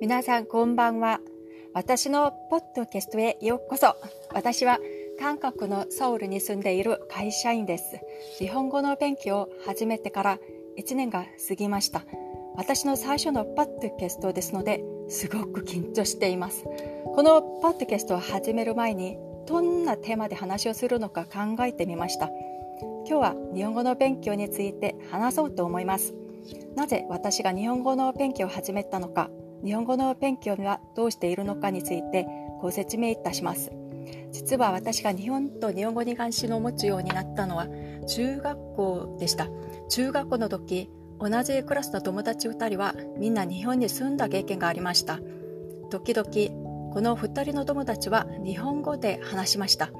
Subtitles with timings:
[0.00, 1.20] 皆さんこんばんは。
[1.74, 3.96] 私のポッドキャストへようこそ。
[4.32, 4.78] 私は
[5.18, 7.98] 韓国のソウルに住んでいる会社員です。
[8.38, 10.38] 日本語の勉強を始めてから
[10.78, 12.04] 1年が過ぎました。
[12.54, 16.62] 私の最初のポッドキャストですので、すごく緊張しています。
[16.62, 22.30] このポッドキャストを始める前に、どんなテーマで話をするのか考えてみました。
[23.04, 26.14] 今日は日本語の勉強について話そうと思います。
[26.76, 29.30] なぜ私が日本語の勉強を始めたのか
[29.64, 32.26] 日本語の勉強にはどうしているのかについて
[32.60, 33.70] ご説明いたします。
[34.32, 37.66] 実は私が日本と日本語に関心を持つようになったのは
[38.06, 39.48] 中学校でした。
[39.88, 45.18] 中学校の時、同じクラスの友達2人はみんな日本に住んだ経験がありました。
[45.90, 49.90] 時々、この2人の友達は日本語で話しました。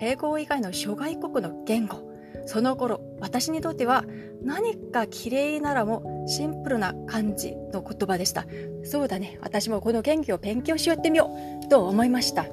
[0.00, 2.11] 英語以外の諸外国の言語。
[2.46, 4.04] その頃、私にとっては
[4.42, 8.46] 何か綺麗ならもシンプルな感じの言葉でした。
[8.84, 11.30] そうだね、私もこの言語を勉強しよってみよ
[11.64, 12.46] うと思いました。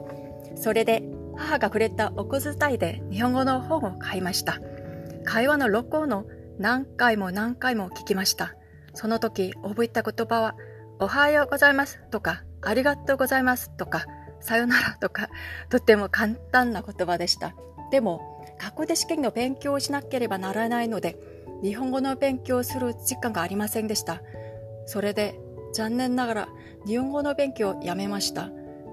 [0.56, 1.04] それで
[1.36, 4.60] 母がくれたお小伝いで日本語の本を買いました。
[5.24, 6.26] 会話の録音を
[6.58, 8.56] 何回も何回も聞きました。
[8.94, 10.56] その時覚えた言葉は、
[11.00, 14.06] おはようございますとか、ありがとうございますとか、
[14.42, 15.30] さよならとか、
[15.70, 17.56] とても簡単な言葉でした。
[17.92, 21.18] でも、学校で試験の勉強をしなければならないので、
[21.64, 24.22] 日本語の勉強をする時間がありませんでした。
[24.86, 25.40] それで、
[25.74, 26.50] 残念ながら
[26.86, 28.50] 日本語の勉強をやめました。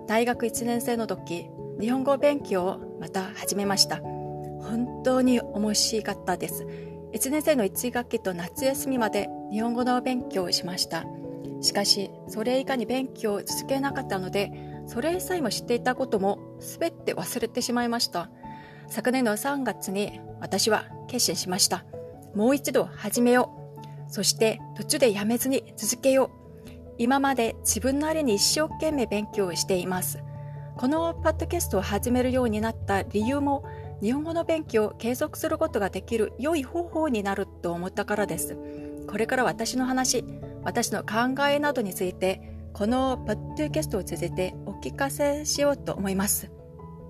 [0.07, 1.49] 大学1年生の時、
[1.81, 3.97] 日本語勉強をまた始めました。
[3.97, 6.65] 本当に面白かったです。
[7.13, 11.05] 1年生の1学期と夏休みまで日本語の勉強をしました。
[11.61, 14.53] しかし、それ以下に勉強を続けなかったので、
[14.87, 18.31] それさえも知っていたことも全て忘れてしまいました。
[18.89, 21.85] 昨年の3月に私は決心しました。
[22.35, 23.51] もう一度始めよ
[24.09, 24.13] う。
[24.13, 26.31] そして途中でやめずに続けよ
[26.67, 26.71] う。
[26.99, 30.19] 今まで自分なりに一生懸命勉強しています。
[30.77, 33.65] このパッドキャストを始めるようになった理由も
[34.03, 38.57] 日本語の勉強を継続することができる良い方法になると思ったからです。
[39.09, 40.25] これから私の話、
[40.65, 46.51] 私の考えなどについてこのパッドキャストを通じてお聞かせしようと思います。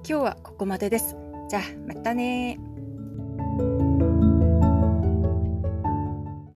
[0.08, 1.25] 今日はここまでです。
[1.48, 2.58] じゃあ、またね